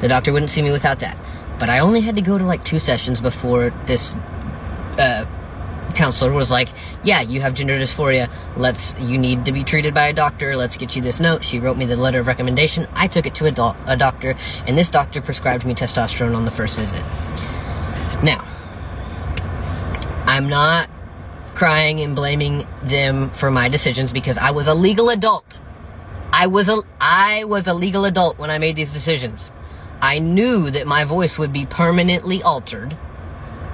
[0.00, 1.16] The doctor wouldn't see me without that,
[1.60, 4.16] but I only had to go to like two sessions before this
[4.98, 5.24] uh,
[5.94, 6.68] counselor was like,
[7.02, 8.30] "Yeah, you have gender dysphoria.
[8.56, 10.56] Let's you need to be treated by a doctor.
[10.56, 12.86] Let's get you this note." She wrote me the letter of recommendation.
[12.94, 16.44] I took it to a, do- a doctor, and this doctor prescribed me testosterone on
[16.44, 17.02] the first visit.
[18.22, 18.44] Now,
[20.26, 20.88] I'm not
[21.54, 25.60] crying and blaming them for my decisions because I was a legal adult.
[26.32, 29.52] I was a I was a legal adult when I made these decisions.
[30.00, 32.96] I knew that my voice would be permanently altered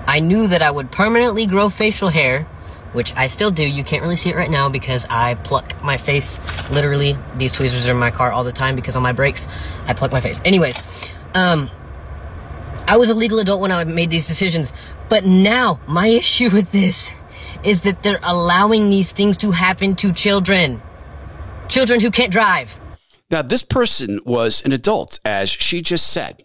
[0.06, 2.44] I knew that I would permanently grow facial hair,
[2.92, 3.62] which I still do.
[3.62, 6.38] You can't really see it right now because I pluck my face.
[6.70, 9.46] Literally, these tweezers are in my car all the time because on my brakes,
[9.86, 10.40] I pluck my face.
[10.44, 11.70] Anyways, um,
[12.86, 14.72] I was a legal adult when I made these decisions,
[15.08, 17.12] but now my issue with this
[17.62, 20.82] is that they're allowing these things to happen to children.
[21.68, 22.80] Children who can't drive.
[23.30, 26.42] Now, this person was an adult, as she just said,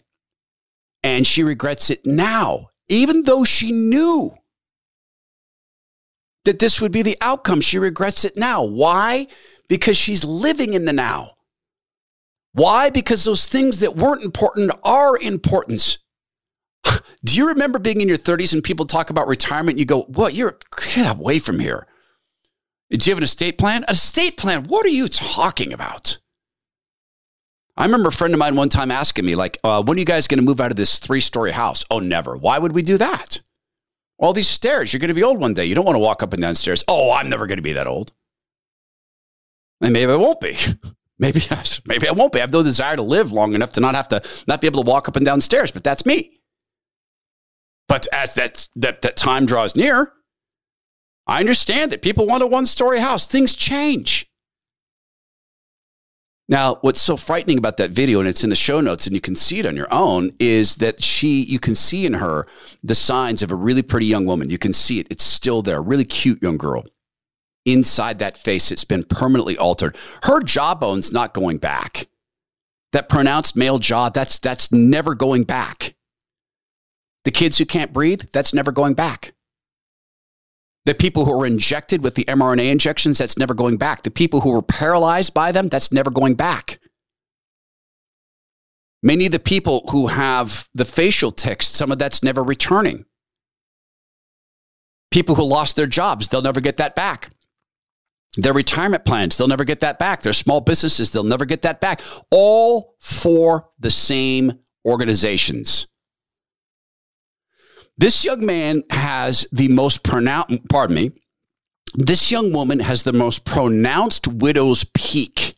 [1.01, 4.35] and she regrets it now even though she knew
[6.45, 7.59] that this would be the outcome.
[7.59, 8.63] She regrets it now.
[8.63, 9.27] Why?
[9.67, 11.31] Because she's living in the now.
[12.53, 12.89] Why?
[12.89, 15.97] Because those things that weren't important are important.
[16.85, 19.77] Do you remember being in your 30s and people talk about retirement?
[19.77, 20.33] You go, What?
[20.33, 20.57] You're
[20.93, 21.87] get away from here.
[22.91, 23.83] Do you have an estate plan?
[23.83, 24.65] An estate plan?
[24.65, 26.19] What are you talking about?
[27.77, 30.05] I remember a friend of mine one time asking me, like, uh, when are you
[30.05, 31.83] guys going to move out of this three story house?
[31.91, 32.37] Oh, never.
[32.37, 33.41] Why would we do that?
[34.17, 35.65] All these stairs, you're going to be old one day.
[35.65, 36.85] You don't want to walk up and down stairs.
[36.87, 38.13] Oh, I'm never going to be that old.
[39.81, 40.55] And maybe I won't be.
[41.17, 42.39] Maybe yes, maybe I won't be.
[42.39, 44.83] I have no desire to live long enough to not have to not be able
[44.83, 46.41] to walk up and down stairs, but that's me.
[47.87, 50.11] But as that that, that time draws near,
[51.25, 53.27] I understand that people want a one-story house.
[53.27, 54.29] Things change.
[56.47, 59.21] Now, what's so frightening about that video, and it's in the show notes, and you
[59.21, 62.45] can see it on your own, is that she, you can see in her
[62.83, 64.49] the signs of a really pretty young woman.
[64.49, 65.07] You can see it.
[65.09, 65.81] It's still there.
[65.81, 66.83] Really cute young girl.
[67.65, 69.97] Inside that face, it's been permanently altered.
[70.23, 72.07] Her jawbone's not going back.
[72.91, 75.95] That pronounced male jaw, that's, that's never going back.
[77.23, 79.33] The kids who can't breathe, that's never going back.
[80.85, 84.03] The people who were injected with the mRNA injections, that's never going back.
[84.03, 86.79] The people who were paralyzed by them, that's never going back.
[89.01, 93.05] Many of the people who have the facial tics, some of that's never returning.
[95.11, 97.29] People who lost their jobs, they'll never get that back.
[98.37, 100.21] Their retirement plans, they'll never get that back.
[100.21, 102.01] Their small businesses, they'll never get that back.
[102.31, 105.87] All for the same organizations.
[107.97, 111.11] This young man has the most pronounced, pardon me,
[111.93, 115.55] this young woman has the most pronounced widow's peak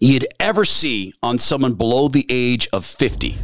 [0.00, 3.36] you'd ever see on someone below the age of 50.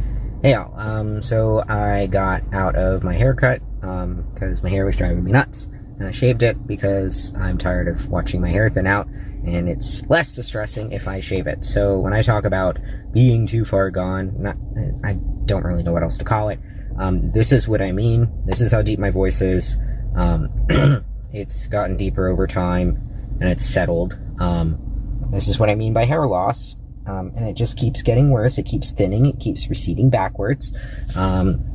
[0.43, 0.53] Hey.
[0.53, 5.31] Um, so I got out of my haircut because um, my hair was driving me
[5.31, 5.67] nuts.
[5.97, 9.07] And I shaved it because I'm tired of watching my hair thin out
[9.45, 11.65] and it's less distressing if I shave it.
[11.65, 12.77] So when I talk about
[13.11, 14.57] being too far gone, not,
[15.03, 15.13] I
[15.45, 16.59] don't really know what else to call it.
[16.97, 18.31] Um, this is what I mean.
[18.45, 19.77] This is how deep my voice is.
[20.15, 20.51] Um,
[21.33, 24.17] it's gotten deeper over time and it's settled.
[24.39, 26.75] Um, this is what I mean by hair loss.
[27.07, 28.57] Um, and it just keeps getting worse.
[28.57, 29.25] It keeps thinning.
[29.25, 30.71] It keeps receding backwards.
[31.15, 31.65] Um,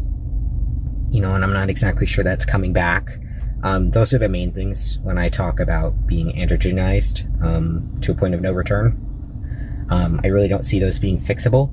[1.11, 3.19] you know, and I'm not exactly sure that's coming back.
[3.63, 8.15] Um, those are the main things when I talk about being androgenized um, to a
[8.15, 9.87] point of no return.
[9.91, 11.73] Um, I really don't see those being fixable.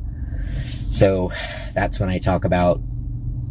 [0.91, 1.32] So
[1.74, 2.80] that's when I talk about,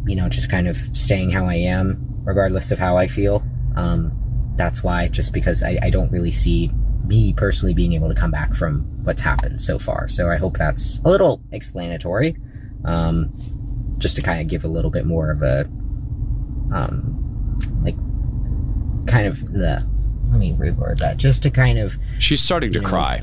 [0.05, 3.43] you know, just kind of staying how I am, regardless of how I feel.
[3.75, 4.13] Um,
[4.55, 6.71] that's why, just because I, I don't really see
[7.05, 10.07] me personally being able to come back from what's happened so far.
[10.07, 12.37] So I hope that's a little explanatory,
[12.85, 13.33] um,
[13.97, 15.65] just to kind of give a little bit more of a,
[16.73, 17.12] um,
[19.13, 19.85] kind of the
[20.31, 23.21] let me reword that just to kind of she's starting to know, cry.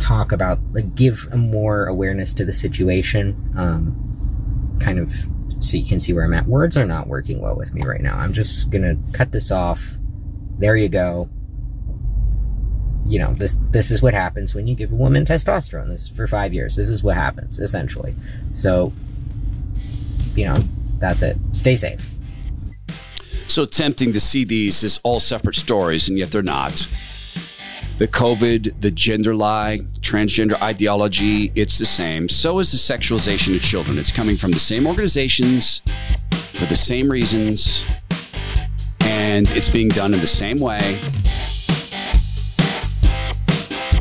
[0.00, 5.14] talk about like give more awareness to the situation um kind of
[5.60, 6.46] so you can see where i'm at.
[6.46, 8.18] Words are not working well with me right now.
[8.18, 9.96] I'm just gonna cut this off.
[10.58, 11.28] There you go.
[13.06, 15.88] You know this this is what happens when you give a woman testosterone.
[15.88, 16.74] This for five years.
[16.74, 18.16] This is what happens essentially.
[18.54, 18.92] So
[20.34, 20.64] you know
[20.98, 21.36] that's it.
[21.52, 22.12] Stay safe
[23.46, 26.86] so tempting to see these as all separate stories, and yet they're not.
[27.98, 32.28] The COVID, the gender lie, transgender ideology, it's the same.
[32.28, 33.98] So is the sexualization of children.
[33.98, 35.82] It's coming from the same organizations
[36.32, 37.84] for the same reasons,
[39.00, 41.00] and it's being done in the same way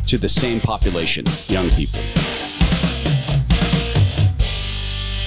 [0.07, 2.01] to the same population, young people.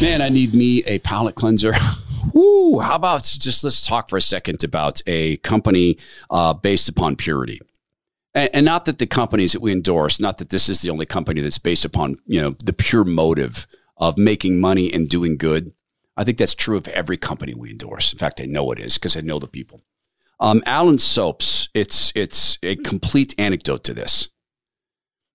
[0.01, 1.73] Man, I need me a palate cleanser.
[2.33, 5.99] Woo, how about just let's talk for a second about a company
[6.31, 7.61] uh, based upon purity.
[8.35, 11.07] And, and not that the companies that we endorse, not that this is the only
[11.07, 15.73] company that's based upon, you know, the pure motive of making money and doing good.
[16.17, 18.13] I think that's true of every company we endorse.
[18.13, 19.83] In fact, I know it is because I know the people.
[20.41, 24.29] Um, Alan Soaps, it's, it's a complete anecdote to this.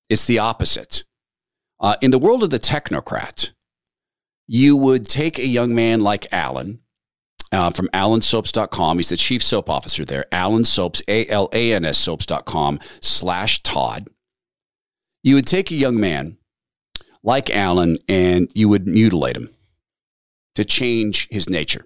[0.09, 1.03] It's the opposite.
[1.79, 3.53] Uh, in the world of the technocrat,
[4.51, 6.79] you would take a young man like Alan
[7.51, 8.97] uh, from alansoaps.com.
[8.97, 10.25] He's the chief soap officer there.
[10.31, 14.07] Alan Soaps, A L A N S soaps.com slash Todd.
[15.21, 16.39] You would take a young man
[17.21, 19.53] like Alan and you would mutilate him
[20.55, 21.85] to change his nature.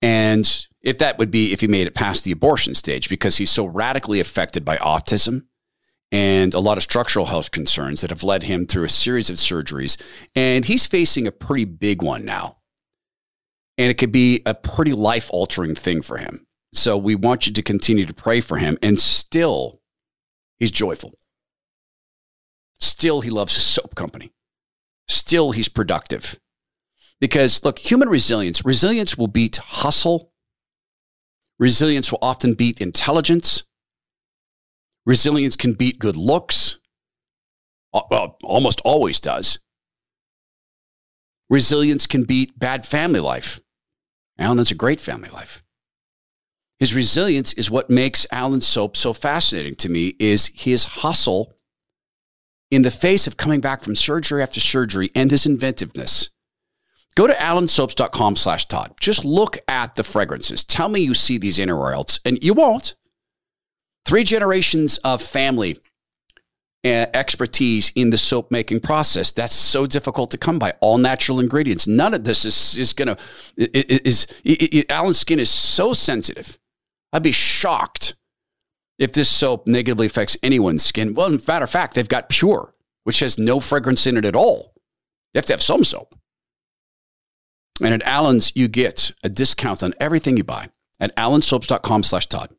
[0.00, 3.50] And if that would be if he made it past the abortion stage, because he's
[3.50, 5.42] so radically affected by autism
[6.14, 9.36] and a lot of structural health concerns that have led him through a series of
[9.36, 10.00] surgeries.
[10.36, 12.58] And he's facing a pretty big one now
[13.78, 16.46] And it could be a pretty life altering thing for him.
[16.72, 18.78] So we want you to continue to pray for him.
[18.82, 19.80] And still,
[20.58, 21.14] he's joyful.
[22.80, 24.32] Still, he loves his soap company.
[25.08, 26.38] Still, he's productive.
[27.20, 30.32] Because look, human resilience, resilience will beat hustle.
[31.58, 33.64] Resilience will often beat intelligence.
[35.06, 36.78] Resilience can beat good looks.
[37.92, 39.58] Uh, well, almost always does.
[41.50, 43.60] Resilience can beat bad family life.
[44.38, 45.62] Alan has a great family life.
[46.78, 51.54] His resilience is what makes Alan Soap so fascinating to me is his hustle
[52.70, 56.30] in the face of coming back from surgery after surgery and his inventiveness.
[57.14, 58.94] Go to alansoaps.com slash Todd.
[59.00, 60.64] Just look at the fragrances.
[60.64, 62.96] Tell me you see these anywhere else, and you won't.
[64.04, 65.76] Three generations of family
[66.84, 69.32] uh, expertise in the soap making process.
[69.32, 70.74] That's so difficult to come by.
[70.80, 71.86] All natural ingredients.
[71.86, 73.18] None of this is, is going to,
[73.56, 76.58] is, is, Alan's skin is so sensitive.
[77.12, 78.16] I'd be shocked
[78.98, 81.14] if this soap negatively affects anyone's skin.
[81.14, 82.74] Well, matter of fact, they've got Pure,
[83.04, 84.74] which has no fragrance in it at all.
[85.32, 86.14] You have to have some soap.
[87.82, 90.68] And at Alan's, you get a discount on everything you buy
[91.00, 92.54] at alansoaps.com slash Todd.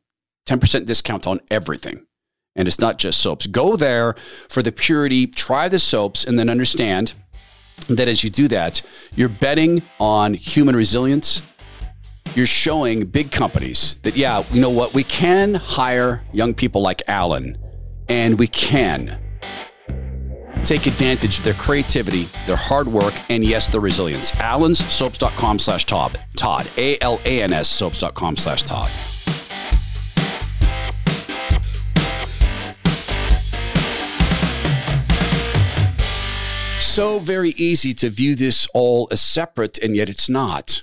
[0.46, 2.06] 10% discount on everything.
[2.54, 3.46] And it's not just soaps.
[3.46, 4.14] Go there
[4.48, 7.12] for the purity, try the soaps, and then understand
[7.88, 8.80] that as you do that,
[9.14, 11.42] you're betting on human resilience.
[12.34, 14.94] You're showing big companies that, yeah, you know what?
[14.94, 17.58] We can hire young people like Alan,
[18.08, 19.18] and we can
[20.64, 24.32] take advantage of their creativity, their hard work, and yes, their resilience.
[24.32, 26.18] Alan'sSoaps.com slash Todd.
[26.36, 26.68] Todd.
[26.76, 28.90] A-L-A-N-S soaps.com slash Todd.
[36.96, 40.82] So very easy to view this all as separate, and yet it's not.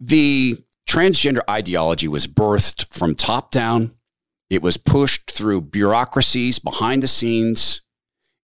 [0.00, 3.92] The transgender ideology was birthed from top down.
[4.50, 7.82] It was pushed through bureaucracies behind the scenes.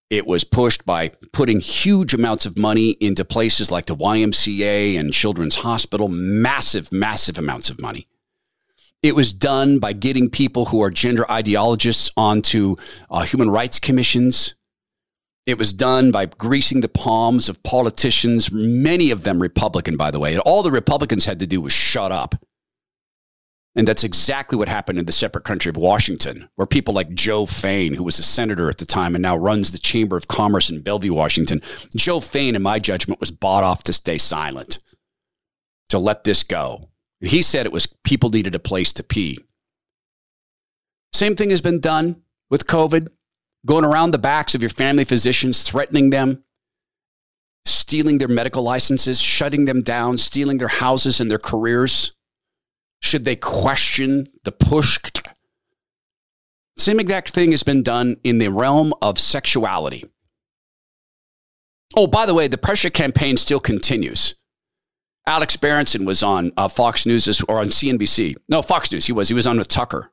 [0.08, 5.12] It was pushed by putting huge amounts of money into places like the YMCA and
[5.12, 8.06] Children's Hospital, massive, massive amounts of money.
[9.02, 12.76] It was done by getting people who are gender ideologists onto
[13.10, 14.54] uh, human rights commissions.
[15.50, 20.20] It was done by greasing the palms of politicians, many of them Republican, by the
[20.20, 20.38] way.
[20.38, 22.36] All the Republicans had to do was shut up.
[23.74, 27.46] And that's exactly what happened in the separate country of Washington, where people like Joe
[27.46, 30.70] Fain, who was a senator at the time and now runs the Chamber of Commerce
[30.70, 31.60] in Bellevue, Washington,
[31.96, 34.78] Joe Fain, in my judgment, was bought off to stay silent,
[35.88, 36.90] to let this go.
[37.18, 39.40] He said it was people needed a place to pee.
[41.12, 43.08] Same thing has been done with COVID
[43.66, 46.44] going around the backs of your family physicians, threatening them,
[47.64, 52.12] stealing their medical licenses, shutting them down, stealing their houses and their careers?
[53.02, 54.98] Should they question the push?
[56.76, 60.04] Same exact thing has been done in the realm of sexuality.
[61.96, 64.34] Oh, by the way, the pressure campaign still continues.
[65.26, 68.36] Alex Berenson was on uh, Fox News or on CNBC.
[68.48, 69.06] No, Fox News.
[69.06, 69.28] He was.
[69.28, 70.10] He was on with Tucker,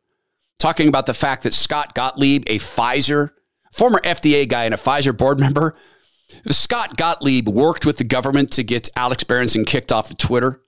[0.59, 3.31] talking about the fact that Scott Gottlieb, a Pfizer
[3.72, 5.76] former FDA guy and a Pfizer board member.
[6.49, 10.61] Scott Gottlieb worked with the government to get Alex Berenson kicked off of Twitter.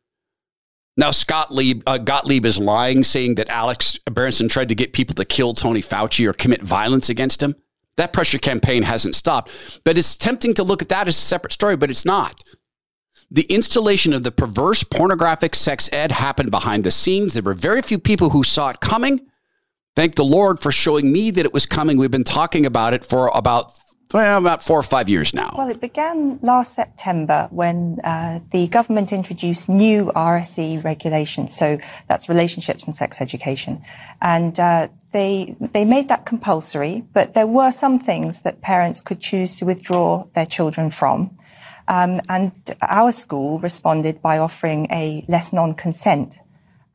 [0.96, 5.16] Now, Scott Lieb, uh, Gottlieb is lying, saying that Alex Berenson tried to get people
[5.16, 7.56] to kill Tony Fauci or commit violence against him.
[7.96, 9.80] That pressure campaign hasn't stopped.
[9.86, 12.44] But it's tempting to look at that as a separate story, but it's not.
[13.32, 17.34] The installation of the perverse pornographic sex ed happened behind the scenes.
[17.34, 19.22] There were very few people who saw it coming.
[20.00, 21.98] Thank the Lord for showing me that it was coming.
[21.98, 23.78] We've been talking about it for about
[24.14, 25.54] well, about four or five years now.
[25.58, 31.54] Well, it began last September when uh, the government introduced new RSE regulations.
[31.54, 33.84] So that's relationships and sex education,
[34.22, 37.04] and uh, they they made that compulsory.
[37.12, 41.36] But there were some things that parents could choose to withdraw their children from.
[41.90, 46.40] Um, and our school responded by offering a lesson on consent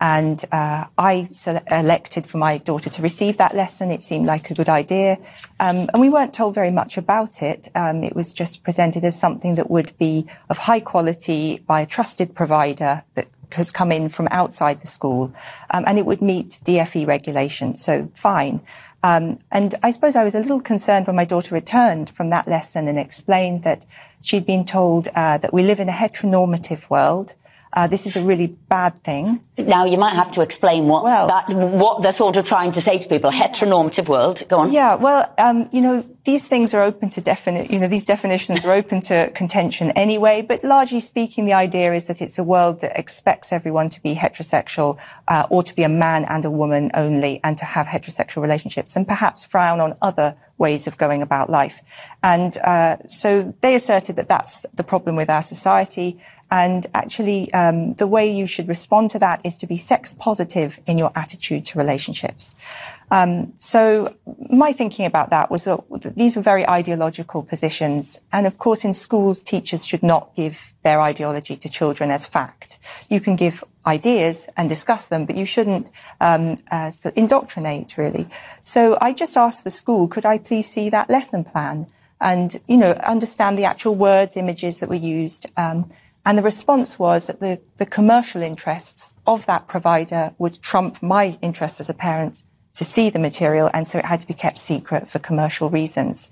[0.01, 1.29] and uh, I
[1.71, 3.91] elected for my daughter to receive that lesson.
[3.91, 5.19] It seemed like a good idea.
[5.61, 7.69] Um, and we weren't told very much about it.
[7.75, 11.87] Um, it was just presented as something that would be of high quality by a
[11.87, 15.33] trusted provider that has come in from outside the school.
[15.71, 17.83] Um, and it would meet DFE regulations.
[17.83, 18.61] So fine.
[19.05, 22.49] Um, and I suppose I was a little concerned when my daughter returned from that
[22.49, 23.85] lesson and explained that
[24.23, 27.35] she'd been told uh, that we live in a heteronormative world
[27.75, 29.41] Uh, this is a really bad thing.
[29.59, 32.81] Now, you might have to explain what Well- that, what they're sort of trying to
[32.81, 33.31] say to people.
[33.33, 34.45] Heteronormative world.
[34.49, 34.73] Go on.
[34.73, 38.65] Yeah, well, um, you know, these things are open to definite, you know, these definitions
[38.65, 42.81] are open to contention anyway, but largely speaking, the idea is that it's a world
[42.81, 44.97] that expects everyone to be heterosexual,
[45.27, 48.95] uh, or to be a man and a woman only, and to have heterosexual relationships,
[48.97, 51.83] and perhaps frown on other ways of going about life.
[52.23, 56.21] And, uh, so they asserted that that's the problem with our society.
[56.51, 60.79] And actually, um, the way you should respond to that is to be sex positive
[60.87, 62.55] in your attitude to relationships.
[63.11, 64.15] Um, so
[64.51, 68.21] my thinking about that was that these were very ideological positions.
[68.33, 72.79] And of course, in schools, teachers should not give their ideology to children as fact.
[73.09, 75.91] You can give ideas and discuss them, but you shouldn't
[76.21, 78.27] um, uh, indoctrinate, really.
[78.63, 81.87] So I just asked the school, could I please see that lesson plan?
[82.21, 85.47] And, you know, understand the actual words, images that were used.
[85.57, 85.91] Um,
[86.25, 91.39] and the response was that the, the commercial interests of that provider would trump my
[91.43, 92.43] interest as a parent
[92.75, 96.31] to see the material, and so it had to be kept secret for commercial reasons.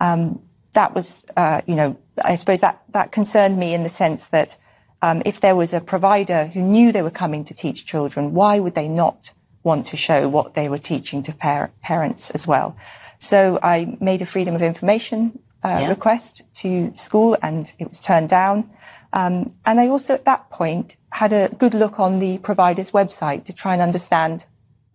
[0.00, 0.42] Um,
[0.74, 4.56] that was, uh, you know, I suppose that that concerned me in the sense that
[5.00, 8.58] um, if there was a provider who knew they were coming to teach children, why
[8.58, 9.32] would they not
[9.62, 12.76] want to show what they were teaching to par- parents as well?
[13.18, 15.88] So I made a freedom of information uh, Yeah.
[15.88, 18.70] request to school, and it was turned down.
[19.12, 23.44] Um, and I also, at that point, had a good look on the provider's website
[23.44, 24.46] to try and understand,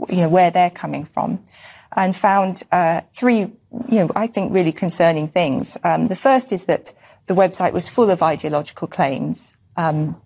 [0.09, 1.43] you know, where they're coming from,
[1.95, 5.77] and found uh, three, you know, I think really concerning things.
[5.83, 6.91] Um, the first is that
[7.25, 9.55] the website was full of ideological claims.
[9.75, 10.21] Um,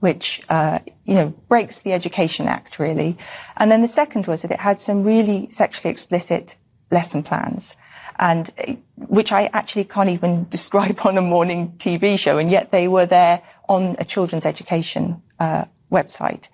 [0.00, 3.16] which uh, you know breaks the Education Act really,
[3.56, 6.56] and then the second was that it had some really sexually explicit
[6.90, 7.76] lesson plans,
[8.20, 8.74] and uh,
[9.08, 13.06] which I actually can't even describe on a morning TV show, and yet they were
[13.06, 16.48] there on a children's education uh, website.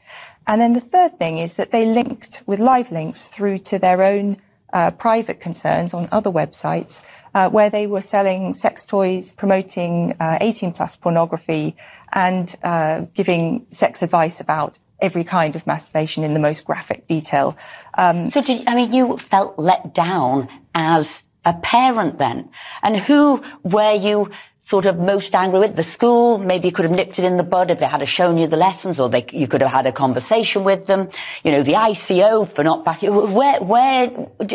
[0.46, 4.02] And then the third thing is that they linked with live links through to their
[4.02, 4.36] own
[4.72, 7.02] uh, private concerns on other websites
[7.34, 11.76] uh, where they were selling sex toys, promoting uh, 18 plus pornography,
[12.12, 17.56] and uh, giving sex advice about every kind of masturbation in the most graphic detail.
[17.98, 22.50] Um, So, did, I mean, you felt let down as a parent then,
[22.82, 24.30] and who were you
[24.66, 25.76] sort of most angry with?
[25.76, 26.38] The school?
[26.38, 28.56] Maybe you could have nipped it in the bud if they had shown you the
[28.56, 31.08] lessons, or they, you could have had a conversation with them.
[31.44, 33.14] You know, the ICO for not backing.
[33.14, 34.10] Where, where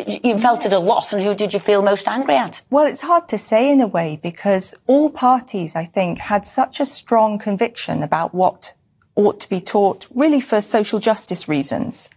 [0.05, 2.61] you felt at a loss, and who did you feel most angry at?
[2.69, 6.81] Well, it's hard to say in a way because all parties, I think, had such
[6.81, 8.73] a strong conviction about what
[9.15, 12.09] ought to be taught really for social justice reasons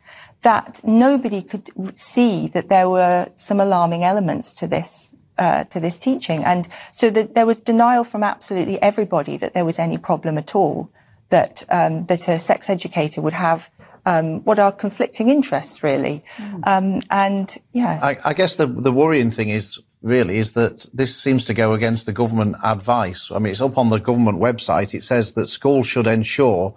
[0.44, 5.98] that nobody could see that there were some alarming elements to this uh, to this
[5.98, 10.38] teaching, and so that there was denial from absolutely everybody that there was any problem
[10.38, 10.88] at all.
[11.30, 13.70] That um, that a sex educator would have
[14.06, 16.22] um, what are conflicting interests really,
[16.64, 21.16] um, and yeah, I, I guess the the worrying thing is really is that this
[21.16, 23.30] seems to go against the government advice.
[23.32, 24.94] I mean, it's up on the government website.
[24.94, 26.74] It says that schools should ensure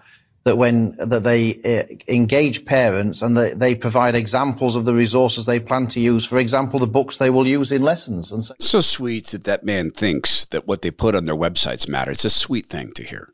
[0.47, 5.45] that when that they uh, engage parents and that they provide examples of the resources
[5.45, 6.25] they plan to use.
[6.25, 8.31] For example, the books they will use in lessons.
[8.31, 11.87] And so, So sweet that that man thinks that what they put on their websites
[11.87, 12.11] matter.
[12.11, 13.33] It's a sweet thing to hear.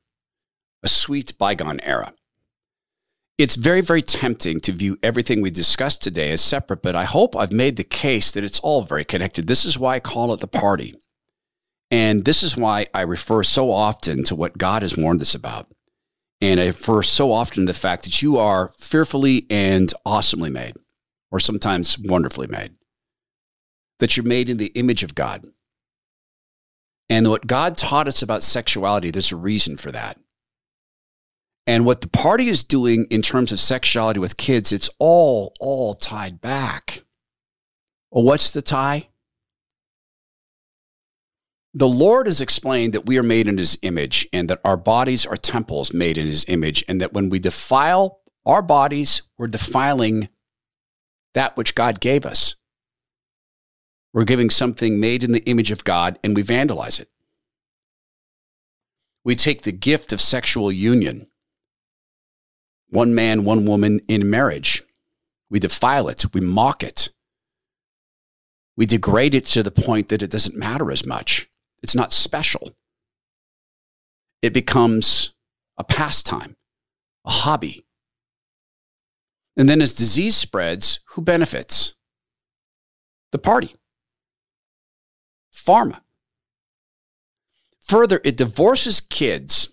[0.82, 2.14] A sweet bygone era.
[3.38, 7.36] It's very, very tempting to view everything we discussed today as separate, but I hope
[7.36, 9.48] I've made the case that it's all very connected.
[9.48, 10.96] This is why I call it the party.
[11.90, 15.68] And this is why I refer so often to what God has warned us about.
[16.44, 20.74] And I refer so often to the fact that you are fearfully and awesomely made,
[21.32, 22.74] or sometimes wonderfully made,
[24.00, 25.46] that you're made in the image of God.
[27.10, 30.20] And what God taught us about sexuality, there's a reason for that.
[31.66, 35.94] And what the party is doing in terms of sexuality with kids, it's all, all
[35.94, 37.06] tied back.
[38.12, 39.08] Well, what's the tie?
[41.76, 45.26] The Lord has explained that we are made in his image and that our bodies
[45.26, 50.30] are temples made in his image, and that when we defile our bodies, we're defiling
[51.34, 52.56] that which God gave us.
[54.14, 57.10] We're giving something made in the image of God and we vandalize it.
[59.24, 61.28] We take the gift of sexual union,
[62.90, 64.84] one man, one woman in marriage.
[65.50, 67.10] We defile it, we mock it,
[68.76, 71.48] we degrade it to the point that it doesn't matter as much.
[71.84, 72.72] It's not special.
[74.42, 75.34] It becomes
[75.78, 76.56] a pastime,
[77.26, 77.86] a hobby.
[79.56, 81.96] And then as disease spreads, who benefits?
[83.32, 83.76] The party.
[85.54, 86.02] Pharma.
[87.82, 89.70] Further, it divorces kids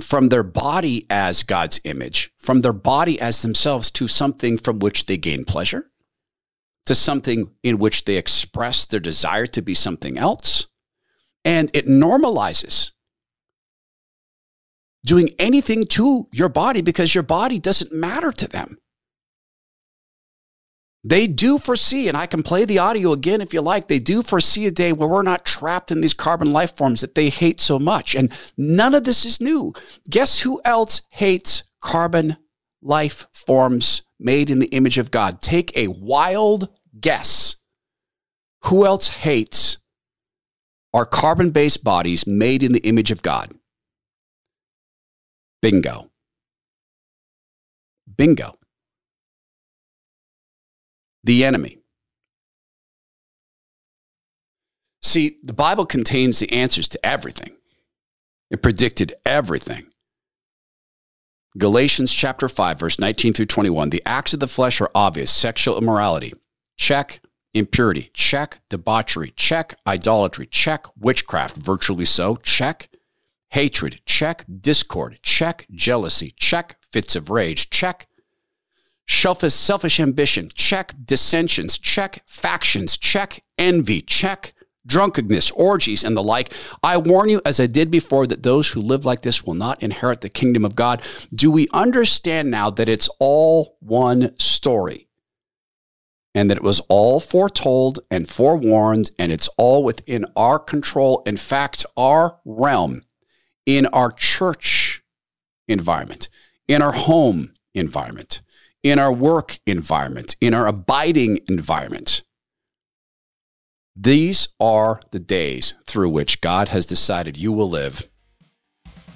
[0.00, 5.06] from their body as God's image, from their body as themselves to something from which
[5.06, 5.90] they gain pleasure,
[6.86, 10.66] to something in which they express their desire to be something else.
[11.44, 12.92] And it normalizes
[15.04, 18.78] doing anything to your body because your body doesn't matter to them.
[21.04, 24.22] They do foresee, and I can play the audio again if you like, they do
[24.22, 27.60] foresee a day where we're not trapped in these carbon life forms that they hate
[27.60, 28.14] so much.
[28.14, 29.72] And none of this is new.
[30.08, 32.36] Guess who else hates carbon
[32.80, 35.40] life forms made in the image of God?
[35.40, 36.68] Take a wild
[37.00, 37.56] guess.
[38.66, 39.78] Who else hates
[40.94, 43.54] our carbon based bodies made in the image of God?
[45.60, 46.10] Bingo.
[48.16, 48.56] Bingo
[51.24, 51.78] the enemy.
[55.02, 57.56] See, the Bible contains the answers to everything.
[58.50, 59.86] It predicted everything.
[61.58, 63.90] Galatians chapter 5 verse 19 through 21.
[63.90, 66.32] The acts of the flesh are obvious: sexual immorality,
[66.76, 67.20] check,
[67.54, 72.88] impurity, check, debauchery, check, idolatry, check, witchcraft, virtually so, check,
[73.50, 78.06] hatred, check, discord, check, jealousy, check, fits of rage, check,
[79.08, 80.94] Selfish, selfish ambition, check.
[81.04, 82.22] Dissensions, check.
[82.26, 83.42] Factions, check.
[83.58, 84.54] Envy, check.
[84.86, 86.52] Drunkenness, orgies, and the like.
[86.82, 89.82] I warn you, as I did before, that those who live like this will not
[89.82, 91.02] inherit the kingdom of God.
[91.32, 95.08] Do we understand now that it's all one story?
[96.34, 101.22] And that it was all foretold and forewarned, and it's all within our control.
[101.26, 103.02] In fact, our realm,
[103.66, 105.02] in our church
[105.68, 106.28] environment,
[106.68, 108.40] in our home environment
[108.82, 112.22] in our work environment, in our abiding environment.
[113.94, 118.08] These are the days through which God has decided you will live.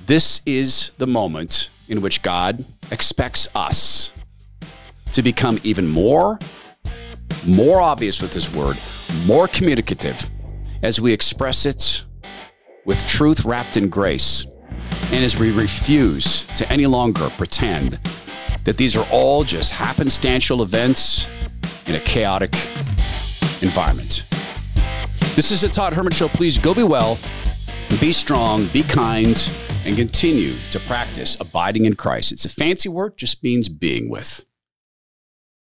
[0.07, 4.13] This is the moment in which God expects us
[5.13, 6.39] to become even more,
[7.47, 8.77] more obvious with His word,
[9.27, 10.31] more communicative
[10.83, 12.05] as we express it
[12.85, 14.47] with truth wrapped in grace,
[15.13, 17.99] and as we refuse to any longer pretend
[18.65, 21.29] that these are all just happenstantial events
[21.87, 22.55] in a chaotic
[23.63, 24.25] environment.
[25.35, 26.29] This is the Todd Herman Show.
[26.29, 27.19] Please go be well,
[28.01, 29.51] be strong, be kind,
[29.85, 32.33] and continue to practice abiding in Christ.
[32.33, 34.45] It's a fancy word, just means being with.